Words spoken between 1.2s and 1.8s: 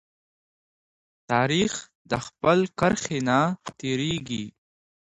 تاریخ